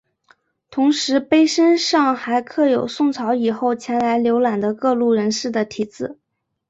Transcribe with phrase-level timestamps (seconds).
[0.71, 6.17] 同时碑身上还刻有宋朝以后前来游览的各路人士的题字。